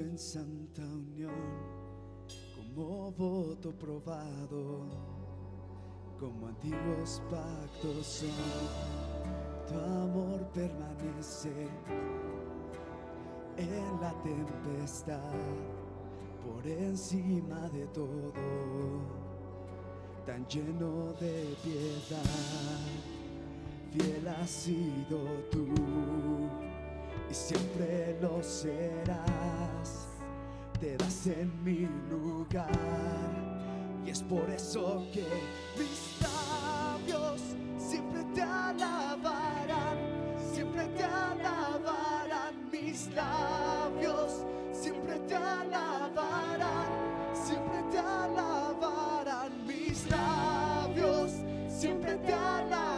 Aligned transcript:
en 0.00 0.18
santa 0.18 0.82
unión, 0.82 1.32
como 2.54 3.10
voto 3.12 3.72
probado, 3.72 4.88
como 6.18 6.48
antiguos 6.48 7.22
pactos 7.30 8.24
tu 9.66 9.74
amor 9.74 10.46
permanece 10.52 11.68
en 13.56 14.00
la 14.00 14.12
tempestad, 14.22 15.34
por 16.44 16.66
encima 16.66 17.68
de 17.70 17.86
todo, 17.88 18.32
tan 20.24 20.46
lleno 20.46 21.12
de 21.14 21.56
piedad, 21.64 22.22
fiel 23.92 24.28
has 24.28 24.50
sido 24.50 25.18
tú 25.50 26.65
y 27.30 27.34
siempre 27.34 28.16
lo 28.20 28.42
serás. 28.42 30.08
Te 30.80 30.96
das 30.96 31.26
en 31.26 31.50
mi 31.64 31.88
lugar 32.10 32.68
y 34.04 34.10
es 34.10 34.22
por 34.22 34.48
eso 34.50 35.06
que 35.12 35.24
mis 35.78 36.20
labios 36.20 37.40
siempre 37.78 38.22
te 38.34 38.42
alabarán, 38.42 39.96
siempre 40.52 40.86
te 40.88 41.04
alabarán 41.04 42.70
mis 42.70 43.08
labios, 43.14 44.44
siempre 44.72 45.18
te 45.20 45.34
alabarán, 45.34 46.86
siempre 47.32 47.82
te 47.90 47.98
alabarán 47.98 49.66
mis 49.66 50.10
labios, 50.10 51.32
siempre 51.68 52.16
te 52.18 52.32
alabarán. 52.34 52.95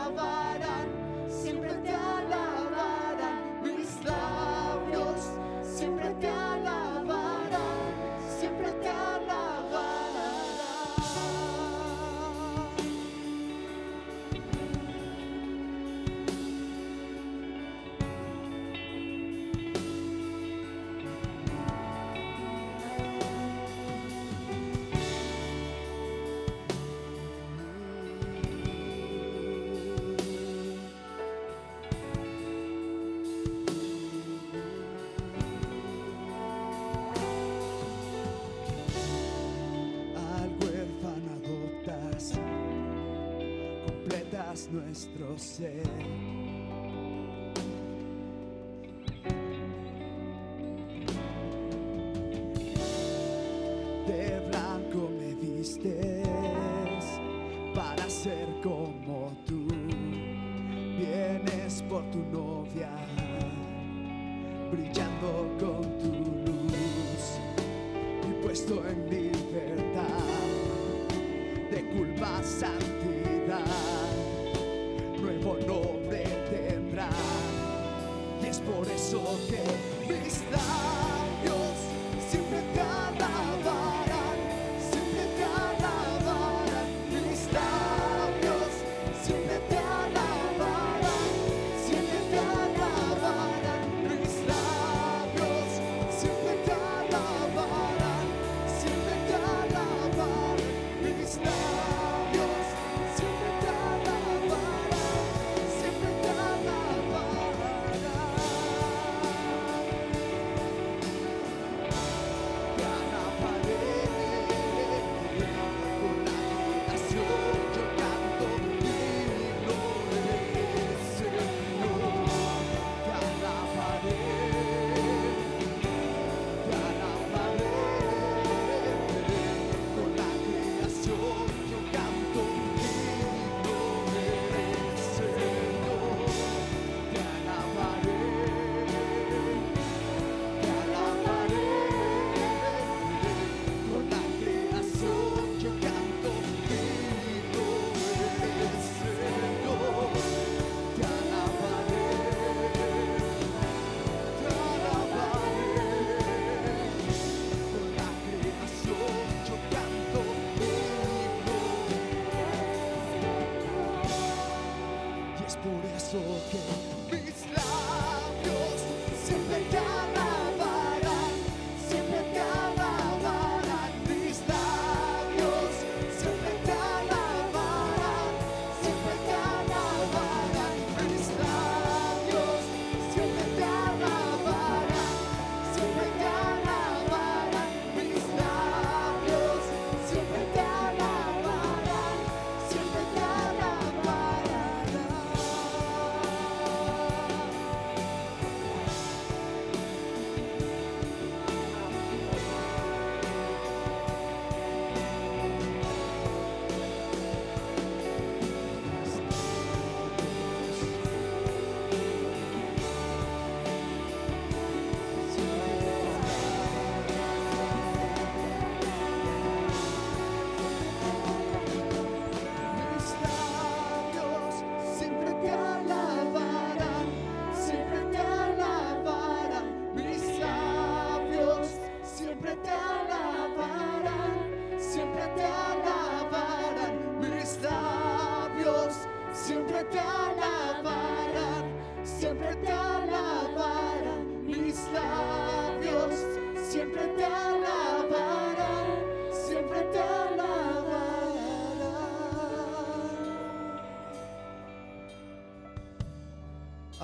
nuestro 44.66 45.38
ser. 45.38 46.37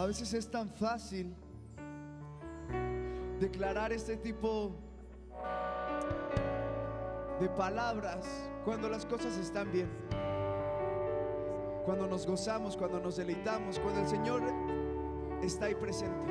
A 0.05 0.07
veces 0.07 0.35
es 0.35 0.51
tan 0.51 0.69
fácil 0.69 1.35
declarar 3.41 3.91
este 3.91 4.19
tipo 4.19 4.73
de 7.41 7.49
palabras 7.49 8.27
cuando 8.67 8.91
las 8.91 9.07
cosas 9.07 9.39
están 9.39 9.73
bien. 9.73 9.89
Cuando 11.87 12.07
nos 12.07 12.27
gozamos, 12.27 12.77
cuando 12.77 13.01
nos 13.01 13.17
deleitamos, 13.17 13.79
cuando 13.79 14.03
el 14.03 14.07
Señor 14.07 14.43
está 15.43 15.65
ahí 15.65 15.75
presente. 15.75 16.27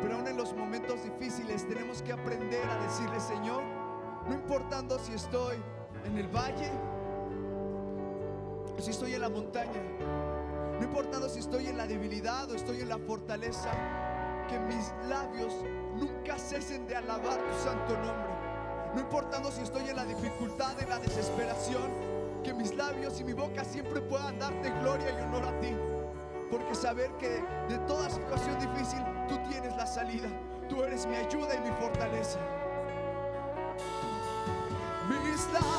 Pero 0.00 0.14
aún 0.14 0.28
en 0.28 0.36
los 0.36 0.54
momentos 0.54 1.02
difíciles 1.02 1.66
tenemos 1.66 2.02
que 2.02 2.12
aprender 2.12 2.64
a 2.68 2.84
decirle, 2.84 3.18
Señor, 3.18 3.64
no 4.28 4.32
importando 4.32 4.96
si 5.00 5.12
estoy 5.12 5.56
en 6.04 6.18
el 6.18 6.28
valle 6.28 6.70
o 8.78 8.80
si 8.80 8.92
estoy 8.92 9.14
en 9.14 9.22
la 9.22 9.28
montaña, 9.28 9.82
no 10.78 10.84
importando 10.84 11.28
si 11.28 11.40
estoy 11.40 11.66
en 11.66 11.76
la 11.76 11.86
debilidad 11.86 12.48
o 12.50 12.54
estoy 12.54 12.80
en 12.80 12.88
la 12.88 12.98
fortaleza, 12.98 13.70
que 14.48 14.58
mis 14.60 14.92
labios 15.08 15.52
nunca 15.96 16.38
cesen 16.38 16.86
de 16.86 16.96
alabar 16.96 17.38
tu 17.38 17.58
santo 17.58 17.94
nombre. 17.94 18.38
No 18.94 19.00
importando 19.00 19.50
si 19.50 19.62
estoy 19.62 19.88
en 19.88 19.96
la 19.96 20.04
dificultad, 20.04 20.80
en 20.80 20.88
la 20.88 20.98
desesperación, 20.98 21.90
que 22.44 22.54
mis 22.54 22.74
labios 22.76 23.20
y 23.20 23.24
mi 23.24 23.32
boca 23.32 23.64
siempre 23.64 24.00
puedan 24.00 24.38
darte 24.38 24.70
gloria 24.80 25.10
y 25.10 25.22
honor 25.22 25.44
a 25.46 25.60
ti. 25.60 25.76
Porque 26.50 26.74
saber 26.74 27.10
que 27.18 27.42
de 27.68 27.78
toda 27.86 28.08
situación 28.08 28.58
difícil 28.60 29.02
tú 29.28 29.36
tienes 29.50 29.76
la 29.76 29.86
salida. 29.86 30.28
Tú 30.68 30.82
eres 30.84 31.06
mi 31.06 31.16
ayuda 31.16 31.54
y 31.54 31.60
mi 31.60 31.76
fortaleza. 31.76 32.38
Mis 35.08 35.52
labios 35.52 35.77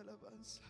alabanza 0.00 0.60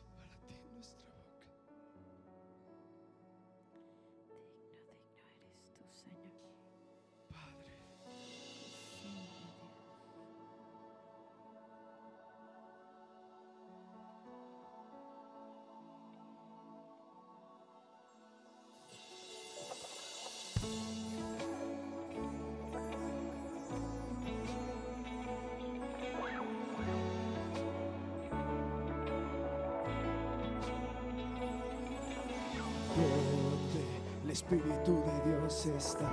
Espíritu 34.48 35.02
de 35.02 35.28
Dios 35.28 35.66
está, 35.66 36.08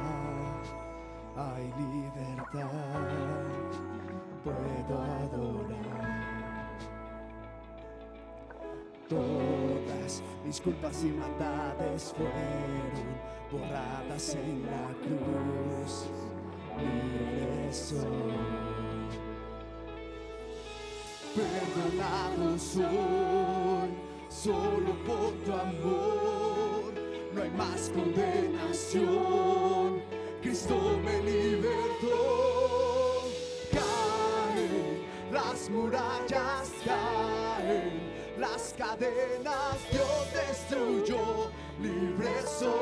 hay 1.38 1.72
libertad, 1.78 2.68
puedo 4.44 5.00
adorar. 5.00 6.80
Todas 9.08 10.24
mis 10.44 10.60
culpas 10.62 11.04
y 11.04 11.12
maldades 11.12 12.12
fueron 12.18 13.06
borradas 13.52 14.34
en 14.34 14.66
la 14.66 14.88
cruz, 15.04 16.08
libre 16.80 17.72
soy. 17.72 18.34
Perdonado 21.36 22.58
soy, 22.58 23.94
solo 24.28 24.96
por 25.06 25.32
tu 25.46 25.52
amor. 25.52 26.53
No 27.34 27.42
hay 27.42 27.50
más 27.52 27.90
condenación. 27.90 30.02
Cristo 30.42 31.00
me 31.04 31.22
libertó. 31.24 33.24
Caen 33.72 35.04
las 35.32 35.70
murallas, 35.70 36.72
caen 36.86 38.12
las 38.38 38.74
cadenas. 38.78 39.78
Dios 39.92 40.34
destruyó. 40.34 41.50
Libre 41.82 42.34
soy. 42.60 42.74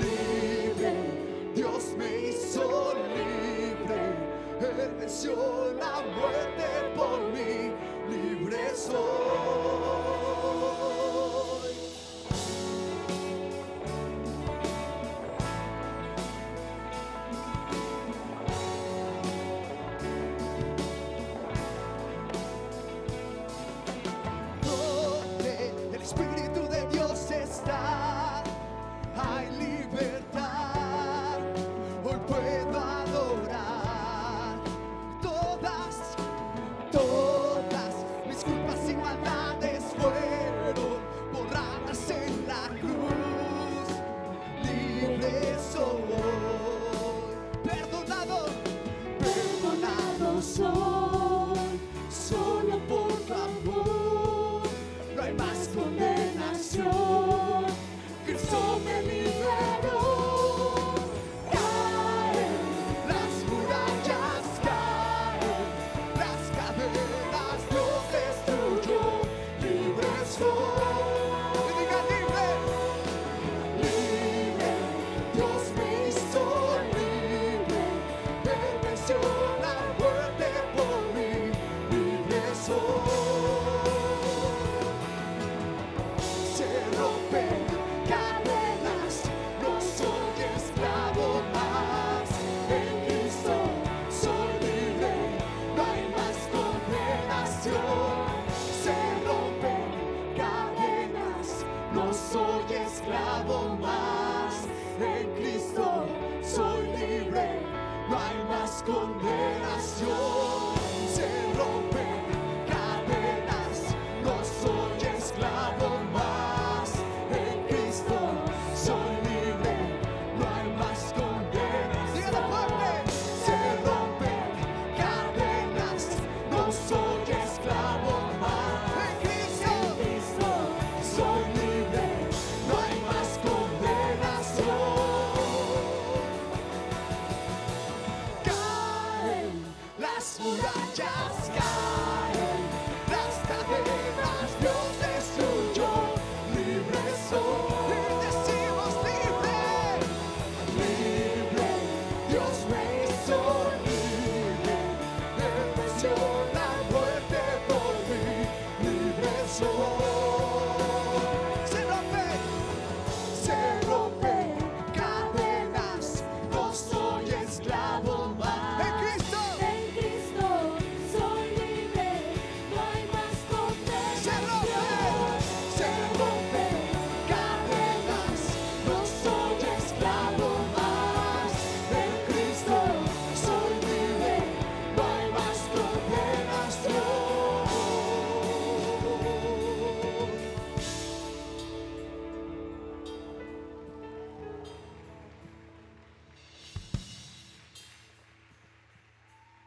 Libre, 0.00 0.94
Dios 1.54 1.94
me 1.96 2.28
hizo 2.28 2.94
libre. 2.94 4.00
Él 4.60 4.90
venció 5.00 5.34
la 5.78 6.02
muerte 6.14 6.66
por 6.94 7.18
mí. 7.32 7.72
Libre 8.10 8.62
soy. 8.76 10.31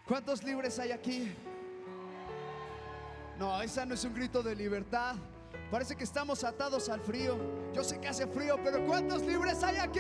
¿Cuántos 0.08 0.44
libres 0.44 0.78
hay 0.78 0.92
aquí? 0.92 1.34
No, 3.40 3.60
esa 3.62 3.86
no 3.86 3.96
es 3.96 4.04
un 4.04 4.14
grito 4.14 4.44
de 4.44 4.56
libertad. 4.56 5.16
Parece 5.72 5.96
que 5.96 6.04
estamos 6.04 6.44
atados 6.44 6.90
al 6.90 7.02
frío. 7.02 7.36
Yo 7.74 7.84
sé 7.84 8.00
que 8.00 8.08
hace 8.08 8.28
frío, 8.28 8.58
pero 8.64 8.86
¿cuántos 8.86 9.24
libres 9.24 9.64
hay 9.64 9.78
aquí? 9.78 10.00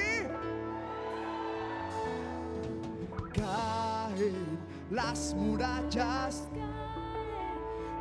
Caen 3.34 4.60
las 4.92 5.34
murallas, 5.34 6.44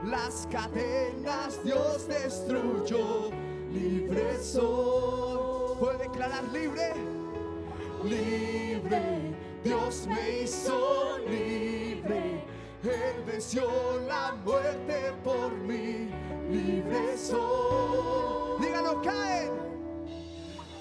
las 0.04 0.46
cadenas 0.50 1.64
Dios 1.64 2.06
destruyó. 2.06 3.30
Libre 3.70 4.38
soy. 4.42 5.78
¿Puede 5.80 5.98
declarar 5.98 6.44
libre? 6.52 6.92
libre, 8.04 9.34
Dios 9.62 10.06
me 10.06 10.42
hizo 10.42 11.03
libre, 11.28 12.44
Él 12.82 13.22
venció 13.26 13.62
la 14.06 14.34
muerte 14.44 15.12
por 15.22 15.52
mí, 15.52 16.10
libre 16.50 17.16
soy. 17.16 18.60
Dígalo, 18.60 19.02
caen, 19.02 19.52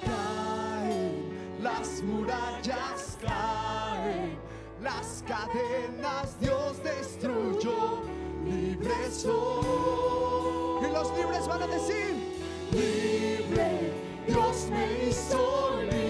caen, 0.03 1.59
las 1.62 2.01
murallas 2.03 3.17
caen, 3.21 4.38
las 4.81 5.23
cadenas 5.27 6.39
Dios 6.39 6.83
destruyó, 6.83 8.03
libre 8.45 9.09
soy. 9.12 10.85
Y 10.88 10.91
los 10.91 11.17
libres 11.17 11.47
van 11.47 11.63
a 11.63 11.67
decir, 11.67 12.13
libre, 12.71 13.93
Dios 14.27 14.67
me 14.69 15.07
hizo 15.07 15.81
libre, 15.81 16.02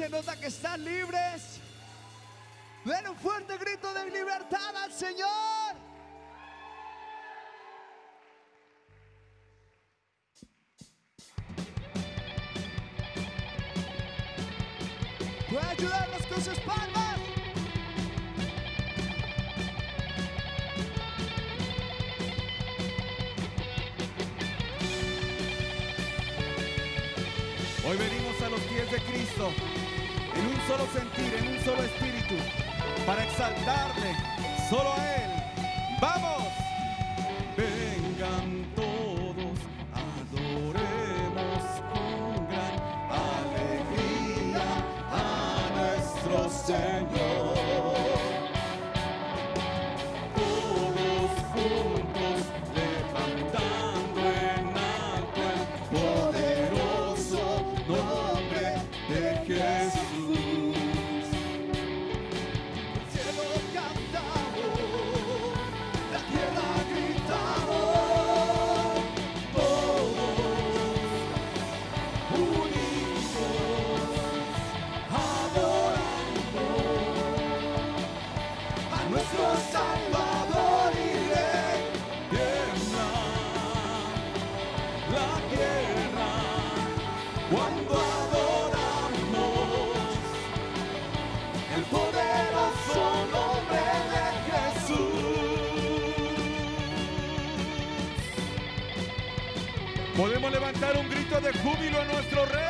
se 0.00 0.08
nota 0.08 0.34
que 0.34 0.46
están 0.46 0.82
libres. 0.82 1.60
Den 2.86 3.06
un 3.06 3.16
fuerte 3.16 3.58
grito 3.58 3.92
de 3.92 4.10
libertad 4.10 4.74
al 4.82 4.90
Señor. 4.90 5.28
Puede 15.50 15.66
ayudarnos 15.66 16.26
con 16.28 16.42
sus 16.42 16.58
palmas. 16.60 17.18
Hoy 27.86 27.96
venimos 27.98 28.40
a 28.40 28.48
los 28.48 28.60
pies 28.62 28.90
de 28.90 28.98
Cristo 29.00 29.52
en 30.40 30.46
un 30.46 30.60
solo 30.66 30.86
sentir, 30.92 31.34
en 31.34 31.48
un 31.48 31.64
solo 31.64 31.82
espíritu, 31.82 32.36
para 33.06 33.24
exaltarle 33.24 34.14
solo 34.68 34.92
a 34.94 35.14
Él. 35.16 35.30
¡Vamos! 36.00 36.48
Vengan 37.56 38.64
todos, 38.74 39.56
adoremos 39.92 41.62
con 41.92 42.48
gran 42.48 42.76
alegría 43.28 44.64
a 45.12 45.70
nuestro 45.76 46.48
Señor. 46.48 47.19
levantar 100.80 100.96
un 100.98 101.10
grito 101.10 101.40
de 101.40 101.52
júbilo 101.58 102.00
a 102.00 102.04
nuestro 102.04 102.44
rey. 102.46 102.60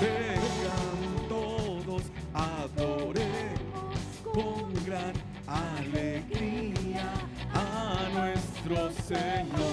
Vengan 0.00 1.28
todos, 1.28 2.02
adoremos 2.32 3.98
con 4.32 4.72
gran 4.84 5.12
alegría 5.46 7.12
a 7.54 8.08
nuestro 8.14 8.90
Señor. 9.06 9.69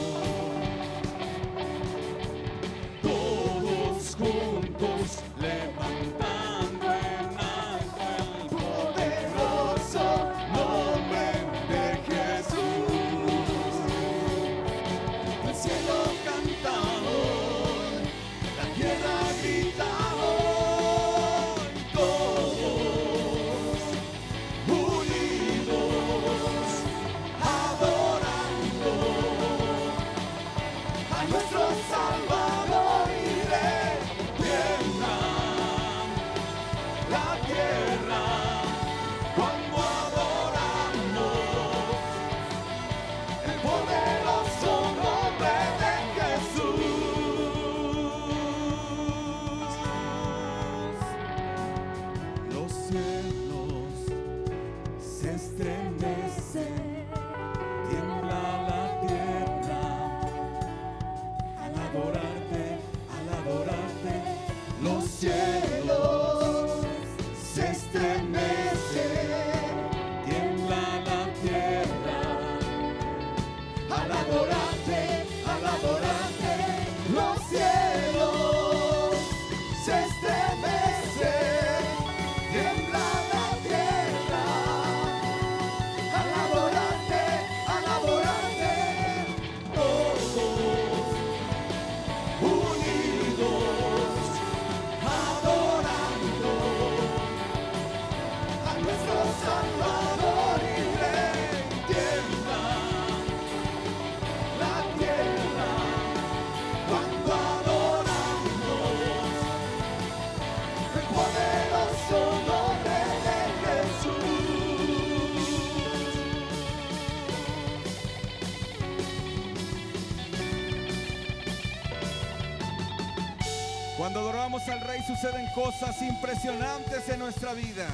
suceden 125.20 125.48
cosas 125.56 126.00
impresionantes 126.02 127.10
en 127.10 127.20
nuestra 127.20 127.54
vida. 127.54 127.88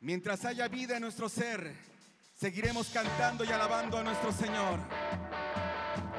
Mientras 0.00 0.44
haya 0.44 0.66
vida 0.66 0.96
en 0.96 1.02
nuestro 1.02 1.28
ser, 1.28 1.72
seguiremos 2.34 2.88
cantando 2.88 3.44
y 3.44 3.48
alabando 3.48 3.98
a 3.98 4.02
nuestro 4.02 4.32
Señor. 4.32 4.80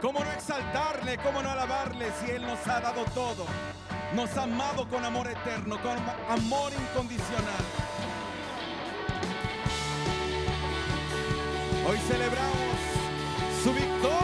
¿Cómo 0.01 0.23
no 0.23 0.31
exaltarle? 0.31 1.17
¿Cómo 1.17 1.43
no 1.43 1.51
alabarle 1.51 2.09
si 2.21 2.31
Él 2.31 2.43
nos 2.43 2.65
ha 2.67 2.79
dado 2.79 3.03
todo? 3.13 3.45
Nos 4.15 4.35
ha 4.38 4.43
amado 4.43 4.88
con 4.88 5.03
amor 5.03 5.27
eterno, 5.27 5.81
con 5.81 5.97
amor 6.29 6.71
incondicional. 6.71 7.65
Hoy 11.88 11.97
celebramos 12.07 12.75
su 13.61 13.73
victoria. 13.73 14.14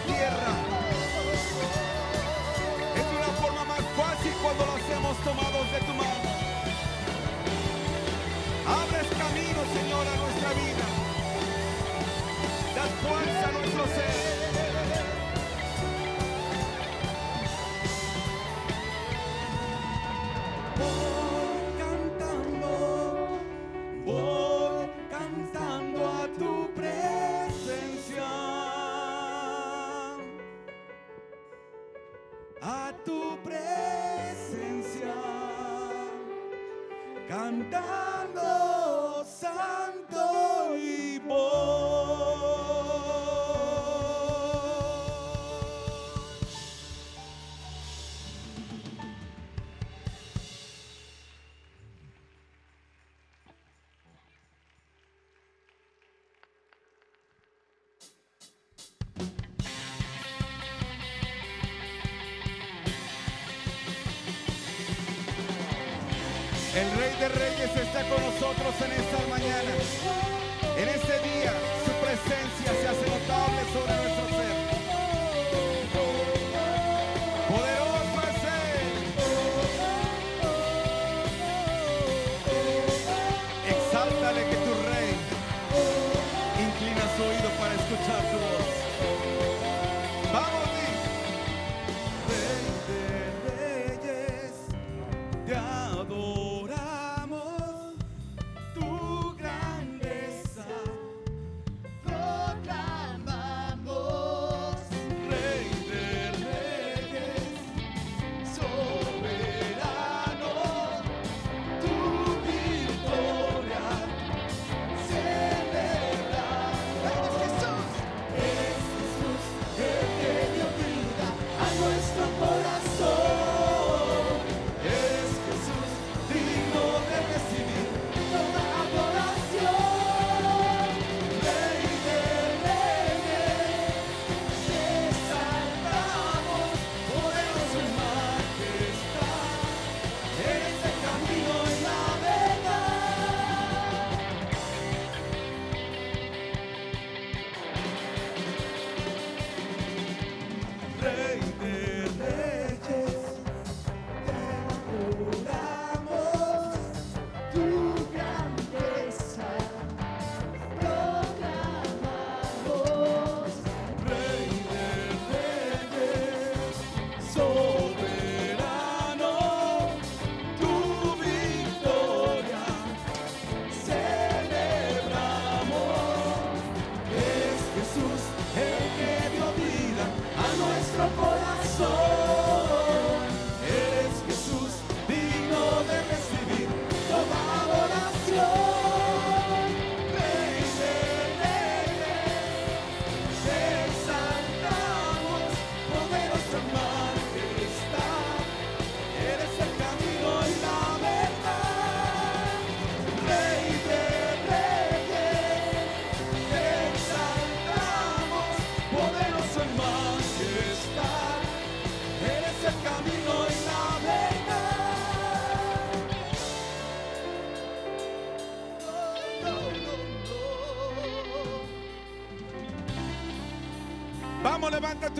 tierra. 0.00 0.52
Es 2.94 3.06
una 3.16 3.30
forma 3.40 3.64
más 3.64 3.82
fácil 3.96 4.32
cuando 4.42 4.66
lo 4.66 4.72
hacemos 4.72 5.16
tomados 5.24 5.72
de 5.72 5.78
tu 5.80 5.94
mano. 5.94 6.28
Abres 8.66 9.08
camino, 9.18 9.60
Señor, 9.74 10.06
a 10.06 10.16
nuestra 10.16 10.50
vida. 10.62 10.86
Das 12.74 12.90
fuerza 13.02 13.48
a 13.48 13.52
nuestro 13.52 13.84
ser. 13.86 14.25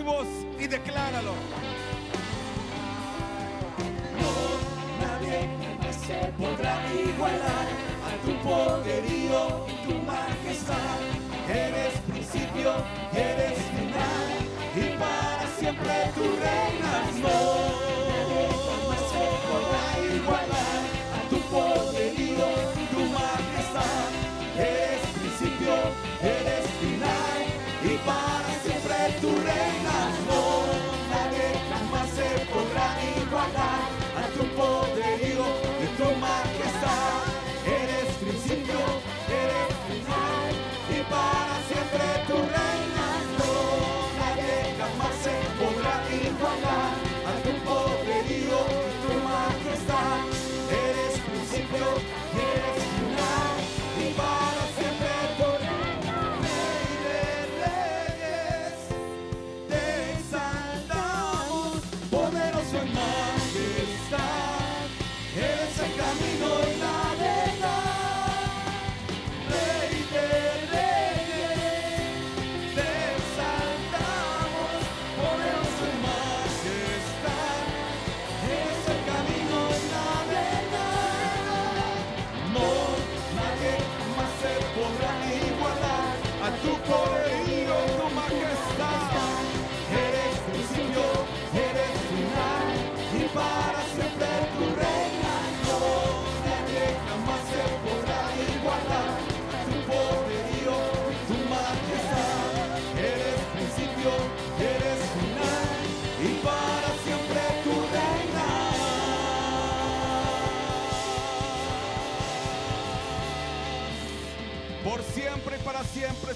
voz 0.07 0.27
y 0.57 0.67
decláralo. 0.67 1.33
No, 4.19 4.31
nadie 5.03 5.49
jamás 5.59 5.95
se 6.07 6.19
podrá 6.39 6.75
igualar 6.93 7.67
a 8.07 8.11
tu 8.23 8.31
poderío 8.47 9.65
y 9.67 9.75
tu 9.85 9.93
majestad. 10.11 10.99
Eres 11.49 11.93
principio, 12.09 12.71
eres 13.13 13.59
final 13.75 14.29
y 14.75 14.97
para 14.97 15.45
siempre 15.59 15.93
tu 16.15 16.23
reinas. 16.23 17.66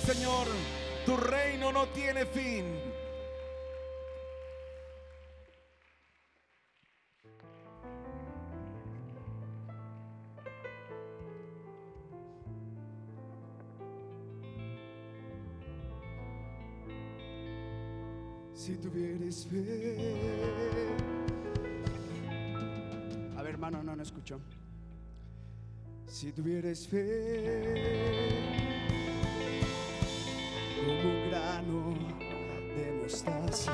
Señor, 0.05 0.47
tu 1.05 1.15
reino 1.17 1.71
no 1.71 1.87
tiene 1.87 2.25
fin. 2.25 2.65
si 18.61 18.75
tuvieras 18.77 19.47
fe. 19.47 19.97
A 23.35 23.41
ver, 23.41 23.53
hermano, 23.53 23.81
no, 23.81 23.95
no 23.95 24.03
escucho. 24.03 24.39
Si 26.05 26.31
tuvieras 26.31 26.87
fe, 26.87 28.50
como 30.81 31.29
grano 31.29 31.93
de 32.75 32.91
mostaza. 33.03 33.73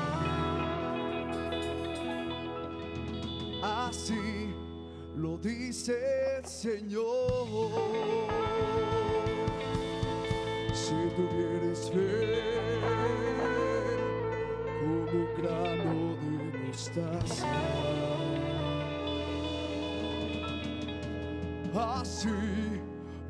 Así 3.62 4.54
lo 5.16 5.38
dice 5.38 5.96
el 6.38 6.44
Señor. 6.44 7.46
Si 10.72 10.94
tuvieres 11.16 11.90
fe 11.90 12.42
como 14.80 15.20
grano 15.36 16.16
de 16.16 16.58
mostaza. 16.66 17.48
Así 21.74 22.77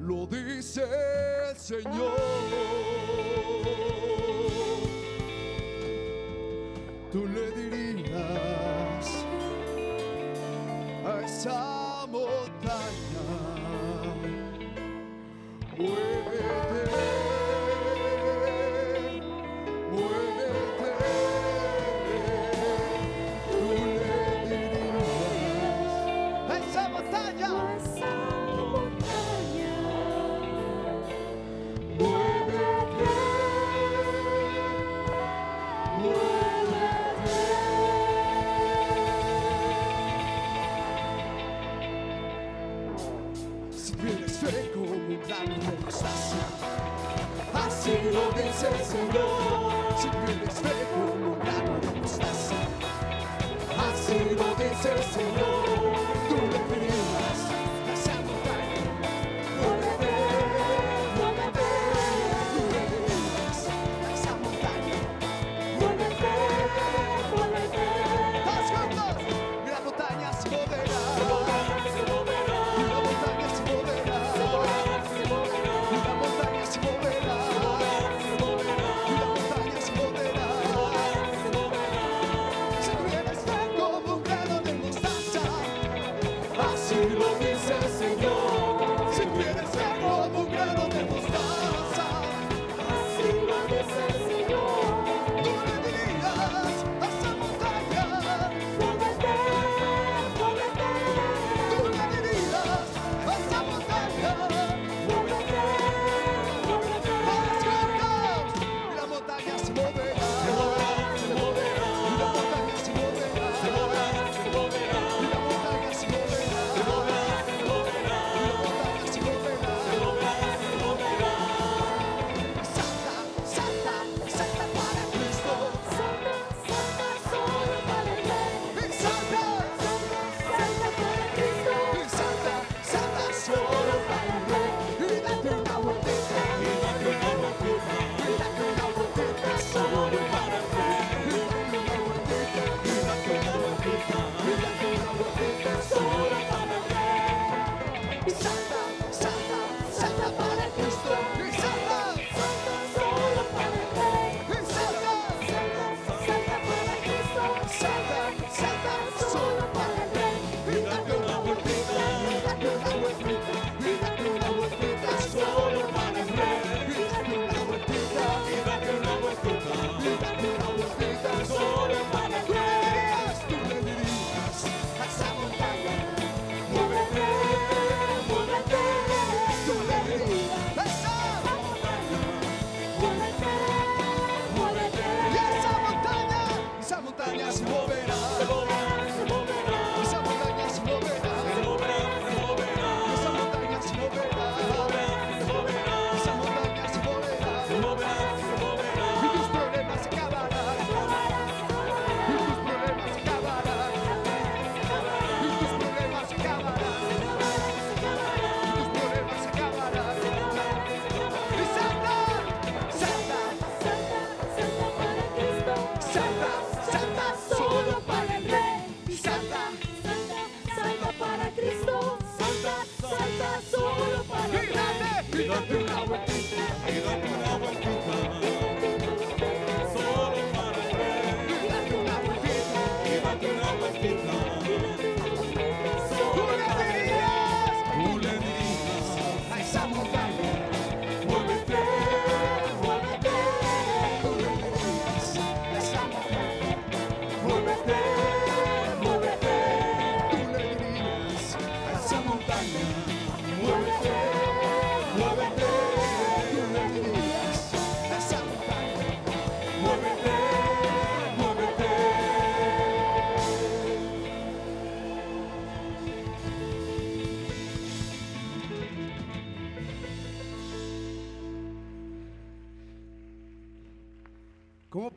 lo 0.08 0.26
dice 0.26 0.82
el 1.50 1.56
Señor. 1.56 2.12
Tú 7.12 7.26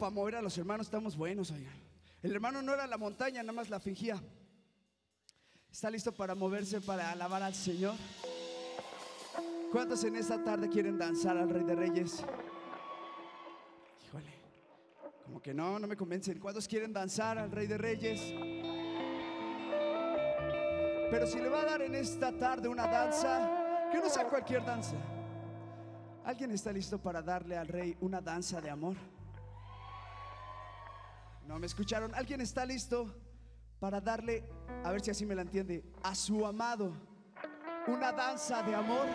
para 0.01 0.09
mover 0.09 0.35
a 0.37 0.41
los 0.41 0.57
hermanos 0.57 0.87
estamos 0.87 1.15
buenos, 1.15 1.51
oigan? 1.51 1.75
El 2.23 2.31
hermano 2.31 2.63
no 2.63 2.73
era 2.73 2.87
la 2.87 2.97
montaña, 2.97 3.43
nada 3.43 3.53
más 3.53 3.69
la 3.69 3.79
fingía. 3.79 4.19
¿Está 5.71 5.91
listo 5.91 6.11
para 6.11 6.33
moverse, 6.33 6.81
para 6.81 7.11
alabar 7.11 7.43
al 7.43 7.53
Señor? 7.53 7.93
¿Cuántos 9.71 10.03
en 10.03 10.15
esta 10.15 10.43
tarde 10.43 10.69
quieren 10.69 10.97
danzar 10.97 11.37
al 11.37 11.51
Rey 11.51 11.63
de 11.63 11.75
Reyes? 11.75 12.25
Híjole, 14.07 14.33
como 15.23 15.39
que 15.39 15.53
no, 15.53 15.77
no 15.77 15.85
me 15.85 15.95
convencen. 15.95 16.39
¿Cuántos 16.39 16.67
quieren 16.67 16.91
danzar 16.91 17.37
al 17.37 17.51
Rey 17.51 17.67
de 17.67 17.77
Reyes? 17.77 18.21
Pero 21.11 21.27
si 21.27 21.39
le 21.39 21.47
va 21.47 21.61
a 21.61 21.65
dar 21.65 21.83
en 21.83 21.93
esta 21.93 22.35
tarde 22.39 22.67
una 22.67 22.87
danza, 22.87 23.89
que 23.91 23.99
no 23.99 24.09
sea 24.09 24.27
cualquier 24.27 24.65
danza. 24.65 24.95
¿Alguien 26.25 26.49
está 26.49 26.71
listo 26.71 26.97
para 26.97 27.21
darle 27.21 27.55
al 27.55 27.67
Rey 27.67 27.95
una 28.01 28.19
danza 28.19 28.59
de 28.59 28.71
amor? 28.71 29.10
¿No 31.51 31.59
me 31.59 31.65
escucharon? 31.65 32.15
¿Alguien 32.15 32.39
está 32.39 32.65
listo 32.65 33.13
para 33.77 33.99
darle, 33.99 34.47
a 34.85 34.91
ver 34.93 35.01
si 35.01 35.11
así 35.11 35.25
me 35.25 35.35
la 35.35 35.41
entiende, 35.41 35.83
a 36.01 36.15
su 36.15 36.45
amado 36.45 36.93
una 37.87 38.13
danza 38.13 38.63
de 38.63 38.73
amor? 38.73 39.05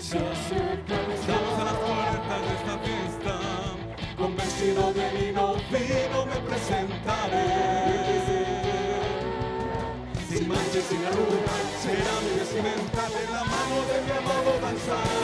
Estamos 0.00 1.60
a 1.60 1.64
las 1.64 1.74
puertas 1.74 2.40
de 2.40 2.52
esta 2.56 2.78
fiesta. 2.78 3.34
Con 4.16 4.34
vestido 4.34 4.94
de 4.94 5.12
lino 5.12 5.56
fino 5.68 6.24
me 6.24 6.36
presentaré. 6.48 7.44
Sin 10.26 10.48
manches, 10.48 10.84
sin 10.84 11.04
arrugas, 11.04 11.64
será 11.82 12.14
mi 12.24 12.38
vestimenta 12.38 13.02
de 13.10 13.24
la 13.30 13.44
mano 13.44 13.76
de 13.92 14.00
mi 14.06 14.10
amado 14.10 14.58
danzaré. 14.62 15.19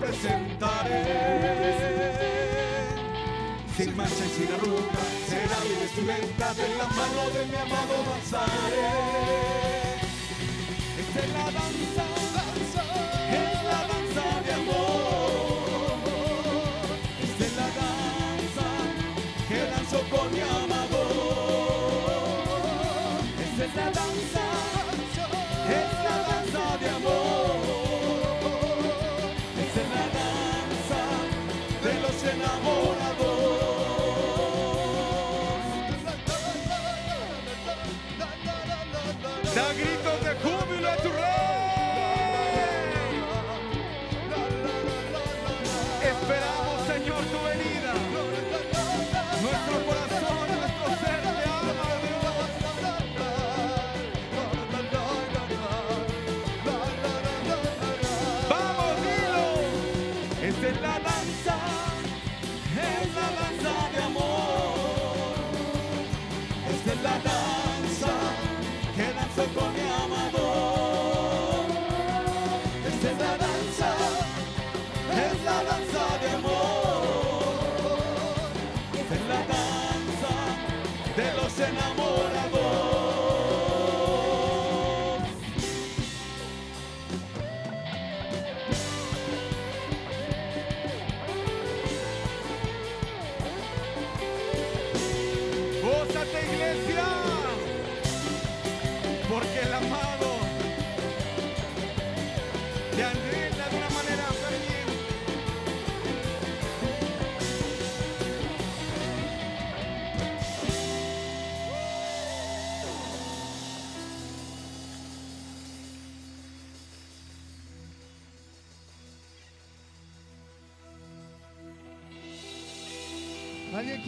Presentaré. 0.00 1.04
Sin 3.76 3.96
mancha 3.96 4.24
y 4.24 4.28
sin 4.28 4.52
arruga 4.54 5.02
será 5.28 5.58
mi 5.64 5.74
vestimenta 5.80 6.54
de 6.54 6.68
la 6.78 6.86
mano 6.86 7.30
de 7.34 7.46
mi 7.46 7.56
amado 7.56 7.94
danzaré. 8.08 8.90
Esta 11.00 11.18
es 11.20 11.30
la 11.32 11.44
danza, 11.44 12.04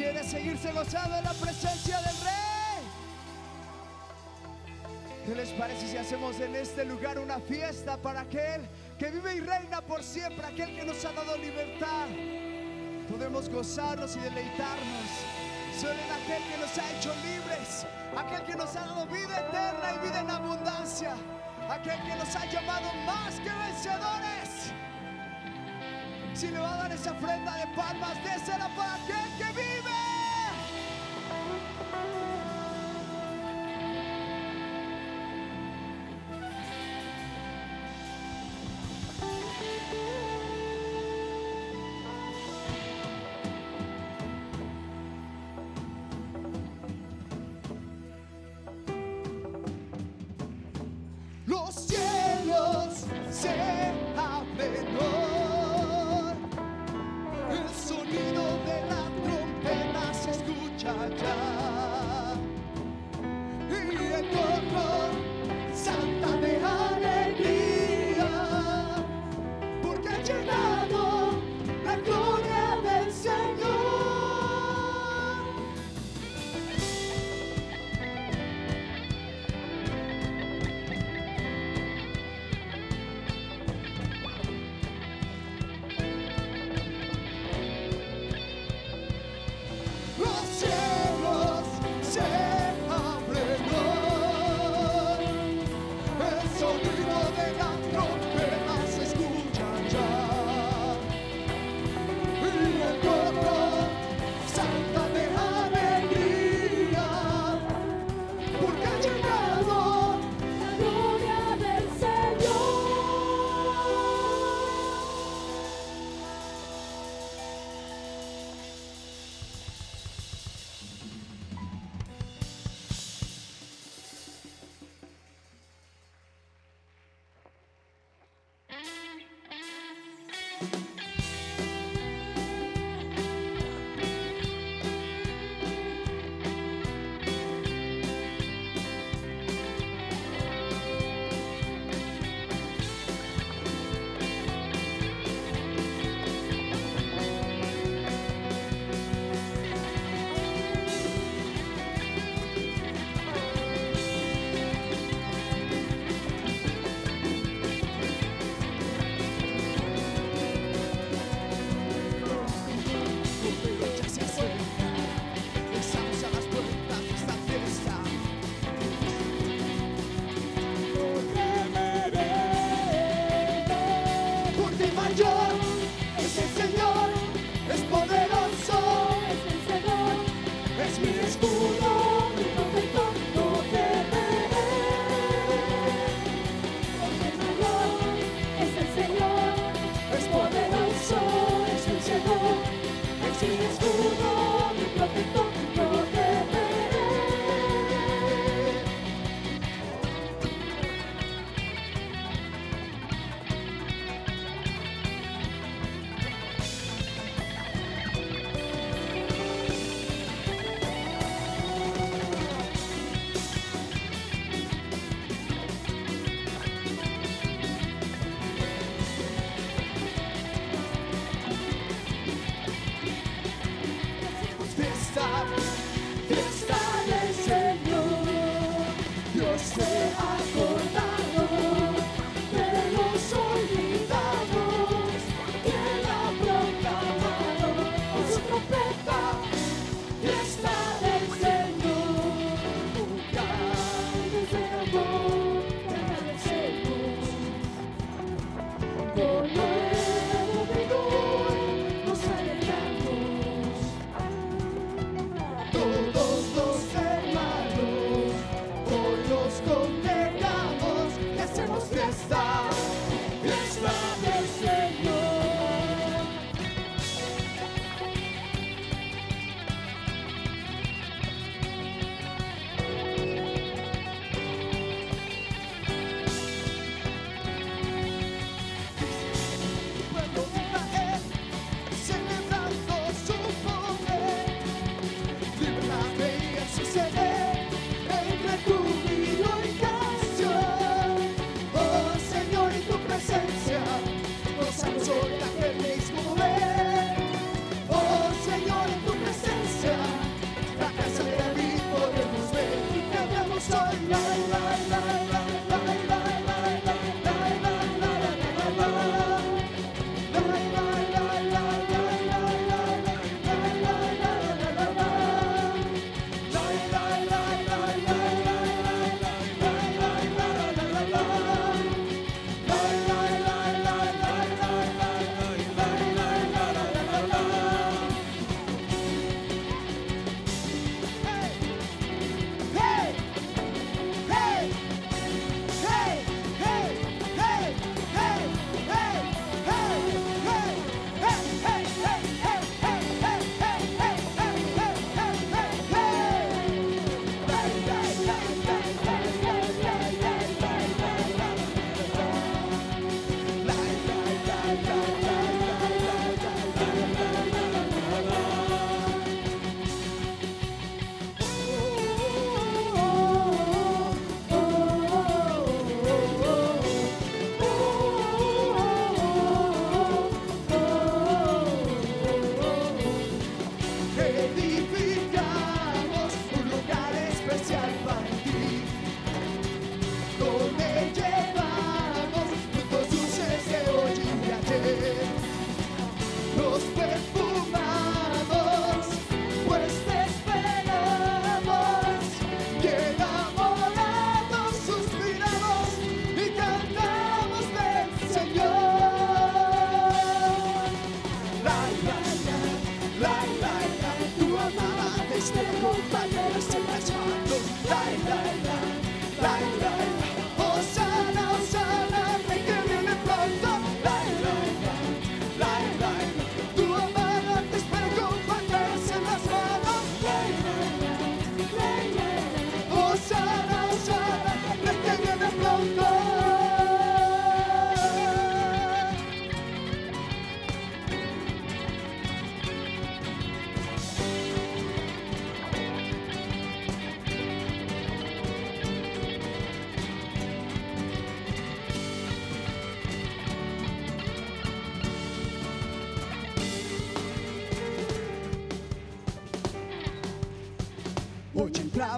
quiere 0.06 0.22
seguirse 0.22 0.70
gozando 0.70 1.16
de 1.16 1.22
la 1.22 1.32
presencia 1.32 1.98
del 1.98 2.16
Rey? 2.18 2.78
¿Qué 5.26 5.34
les 5.34 5.48
parece 5.50 5.88
si 5.88 5.96
hacemos 5.96 6.38
en 6.38 6.54
este 6.54 6.84
lugar 6.84 7.18
una 7.18 7.40
fiesta 7.40 7.96
para 7.96 8.20
aquel 8.20 8.68
que 9.00 9.10
vive 9.10 9.34
y 9.34 9.40
reina 9.40 9.80
por 9.80 10.04
siempre, 10.04 10.46
aquel 10.46 10.76
que 10.76 10.84
nos 10.84 11.04
ha 11.04 11.12
dado 11.12 11.36
libertad? 11.38 12.06
Podemos 13.10 13.48
gozarnos 13.48 14.14
y 14.14 14.20
deleitarnos 14.20 15.10
solo 15.76 15.94
en 15.94 16.12
aquel 16.22 16.42
que 16.52 16.56
nos 16.58 16.78
ha 16.78 16.92
hecho 16.92 17.12
libres, 17.24 17.84
aquel 18.16 18.44
que 18.44 18.54
nos 18.54 18.76
ha 18.76 18.86
dado 18.86 19.06
vida 19.06 19.40
eterna 19.40 19.92
y 19.96 20.06
vida 20.06 20.20
en 20.20 20.30
abundancia, 20.30 21.16
aquel 21.68 22.00
que 22.04 22.14
nos 22.14 22.36
ha 22.36 22.46
llamado 22.46 22.94
más 23.06 23.34
que 23.40 23.50
vencedores. 23.50 24.72
Si 26.36 26.48
le 26.48 26.58
va 26.58 26.74
a 26.74 26.76
dar 26.76 26.92
esa 26.92 27.12
ofrenda 27.12 27.56
de 27.56 27.66
palmas, 27.74 28.22
désela 28.22 28.68
para 28.76 28.94
aquel 28.94 29.38
que 29.38 29.52
vive. 29.58 29.85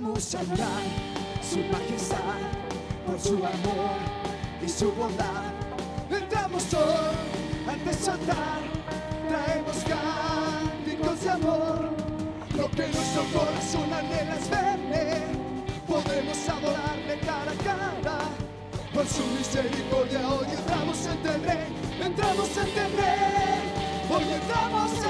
vamos 0.00 0.32
a 0.32 0.38
adorar 0.38 0.84
su 1.42 1.58
majestad 1.72 2.38
por 3.04 3.18
su 3.18 3.34
amor 3.34 3.98
y 4.64 4.68
su 4.68 4.92
bondad. 4.92 5.52
Entramos 6.08 6.62
todos 6.66 7.14
ante 7.66 7.92
su 7.94 8.10
traemos 9.28 9.76
cánticos 9.88 11.20
de 11.20 11.30
amor. 11.30 11.90
Lo 12.56 12.70
que 12.70 12.86
nuestro 12.86 13.24
corazón 13.34 13.92
anhela 13.92 14.36
es 14.36 14.48
verle, 14.48 15.22
podemos 15.88 16.48
adorarle 16.48 17.18
cara 17.26 17.50
a 17.50 17.64
cara. 17.64 18.18
Por 18.94 19.06
su 19.06 19.24
misericordia 19.36 20.20
hoy 20.28 20.46
entramos 20.58 21.06
ante 21.08 21.28
el 21.28 21.42
rey, 21.42 21.66
entramos 22.04 22.48
ante 22.56 22.80
el 22.86 22.92
rey, 22.92 23.62
hoy 24.10 24.24
entramos 24.32 24.92
ante 24.92 25.07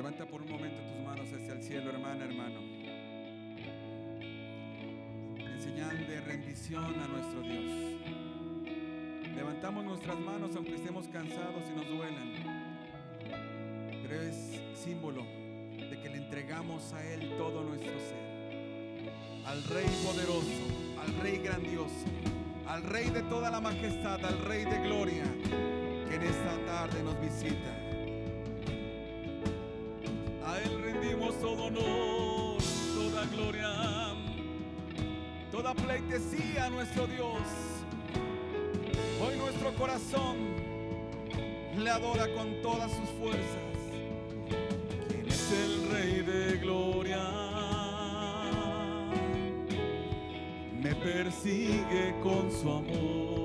Levanta 0.00 0.24
por 0.24 0.40
un 0.40 0.50
momento 0.50 0.80
tus 0.80 1.04
manos 1.04 1.30
hacia 1.30 1.52
el 1.52 1.62
cielo, 1.62 1.90
hermana, 1.90 2.24
hermano. 2.24 2.60
En 5.36 5.60
señal 5.60 6.06
de 6.06 6.22
rendición 6.22 6.98
a 6.98 7.06
nuestro 7.06 7.42
Dios. 7.42 8.00
Levantamos 9.36 9.84
nuestras 9.84 10.18
manos 10.18 10.56
aunque 10.56 10.76
estemos 10.76 11.06
cansados 11.08 11.64
y 11.70 11.76
nos 11.76 11.86
duelan. 11.86 12.32
Pero 14.00 14.22
es 14.22 14.62
símbolo 14.72 15.22
de 15.76 16.00
que 16.02 16.08
le 16.08 16.16
entregamos 16.16 16.94
a 16.94 17.04
Él 17.12 17.34
todo 17.36 17.62
nuestro 17.62 17.92
ser. 17.92 19.12
Al 19.44 19.62
Rey 19.64 19.86
poderoso, 20.02 20.98
al 20.98 21.14
Rey 21.20 21.42
grandioso, 21.44 22.06
al 22.66 22.84
Rey 22.84 23.10
de 23.10 23.20
toda 23.24 23.50
la 23.50 23.60
majestad, 23.60 24.24
al 24.24 24.38
Rey 24.46 24.64
de 24.64 24.80
gloria, 24.80 25.24
que 26.08 26.14
en 26.14 26.22
esta 26.22 26.56
tarde 26.64 27.02
nos 27.02 27.20
visita. 27.20 27.79
la 35.70 35.82
pleitesía 35.82 36.68
nuestro 36.68 37.06
Dios. 37.06 37.38
Hoy 39.22 39.36
nuestro 39.36 39.72
corazón 39.76 40.36
le 41.78 41.88
adora 41.88 42.26
con 42.34 42.60
todas 42.60 42.90
sus 42.90 43.08
fuerzas. 43.10 43.76
Quien 45.08 45.28
es 45.28 45.52
el 45.52 45.90
Rey 45.92 46.22
de 46.22 46.58
Gloria? 46.58 47.22
Me 50.82 50.92
persigue 50.96 52.16
con 52.20 52.50
su 52.50 52.68
amor. 52.68 53.39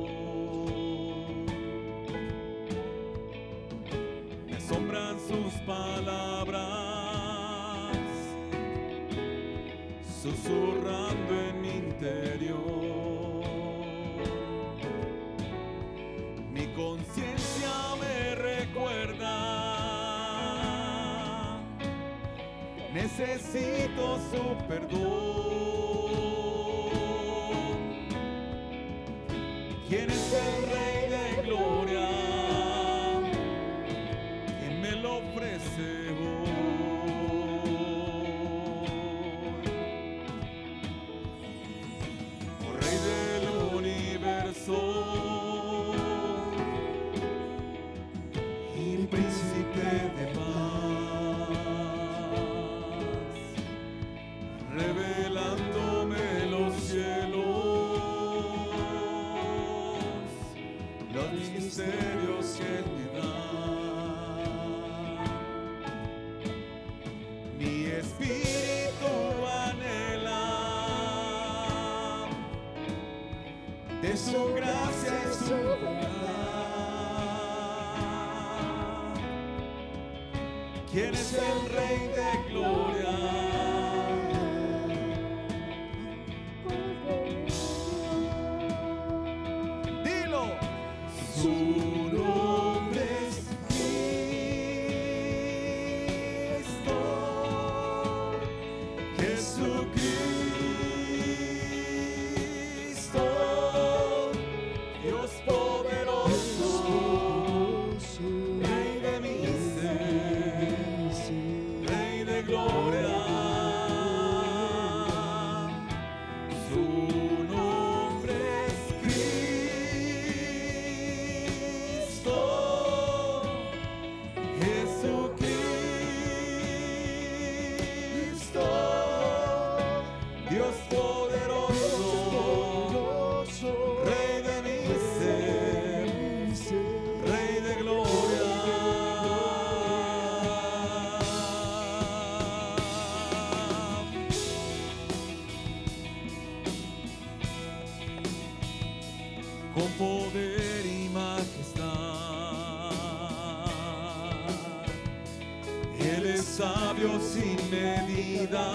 medida. 157.69 158.65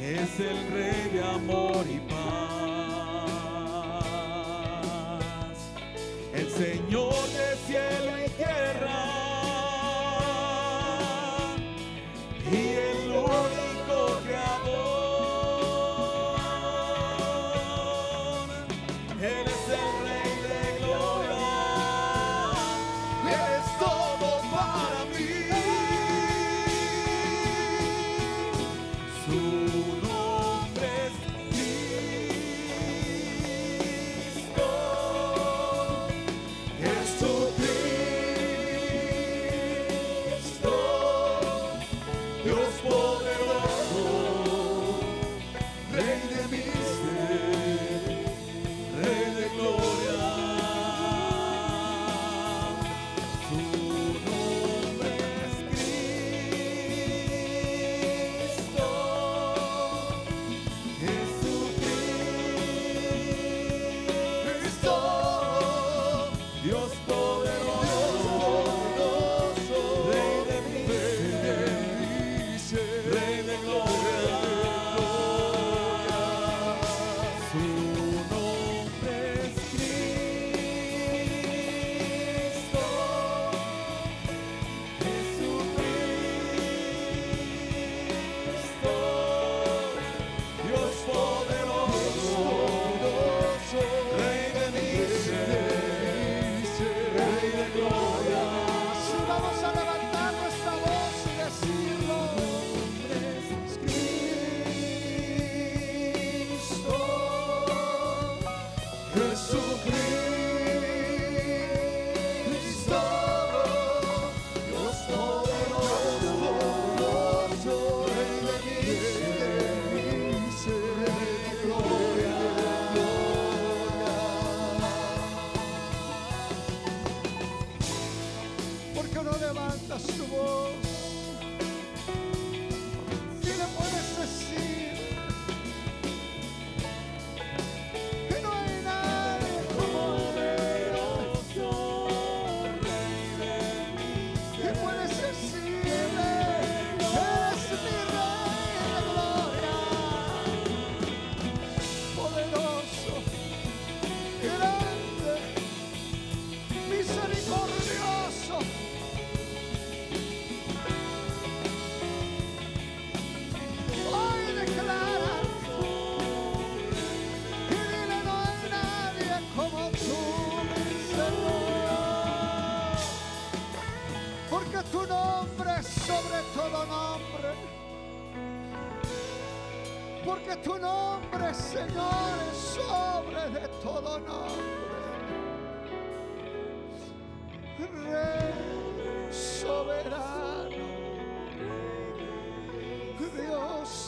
Es 0.00 0.40
el 0.40 0.56
rey 0.72 1.10
de 1.12 1.22
amor 1.22 1.86
y 1.88 1.98
paz. 2.10 2.11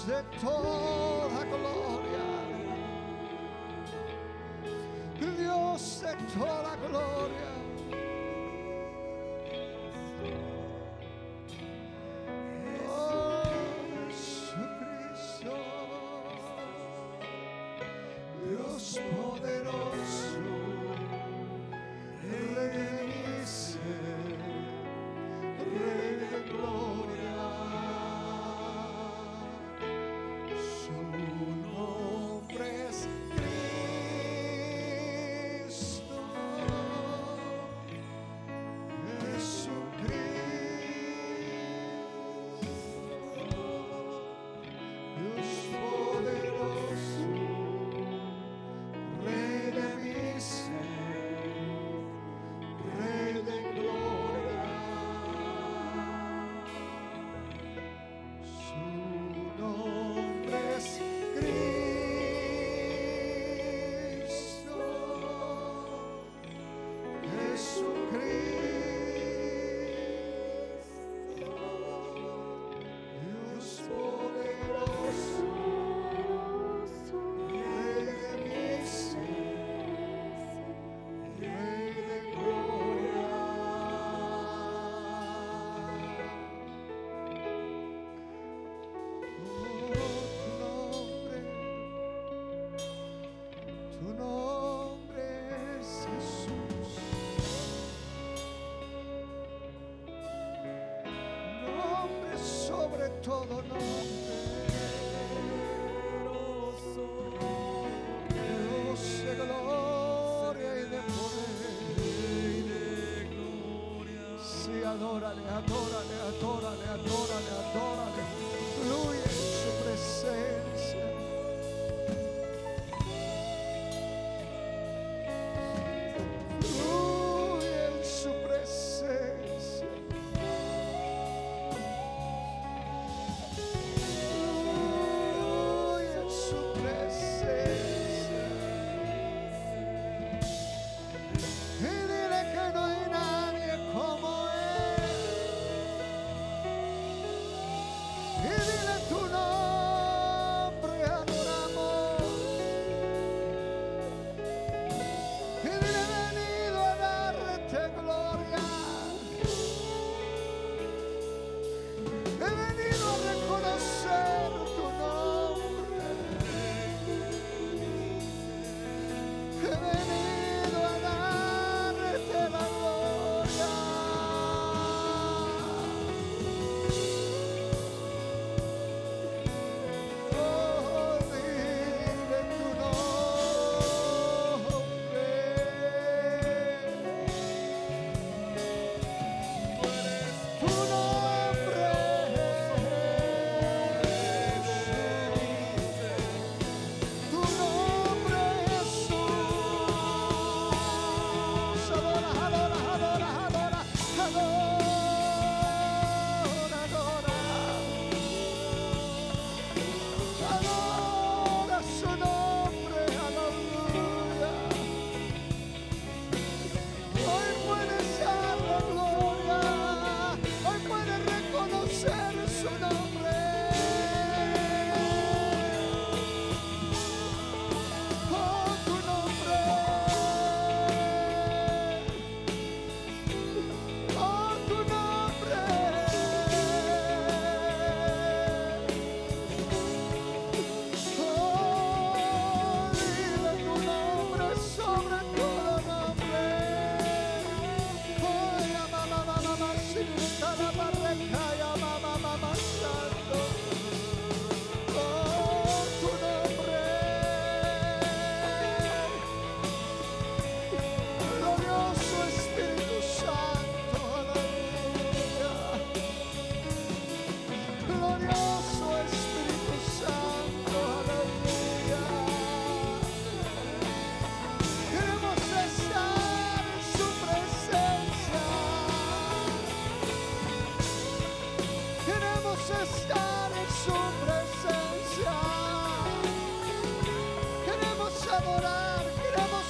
De 0.06 0.22
toda 0.38 1.44
gloria, 1.46 2.24
Dios 5.18 6.02
de 6.02 6.38
toda 6.38 6.63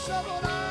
shovel 0.06 0.63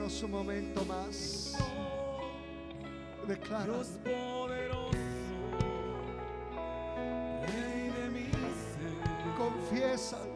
un 0.00 0.30
momento 0.30 0.84
más. 0.86 1.54
Declara. 3.28 3.64
Dios 3.64 3.88
poderoso, 4.02 4.90
Rey 7.42 7.90
de 7.90 8.08
mi 8.10 8.30
ser, 8.30 9.36
Confiésalo. 9.36 10.31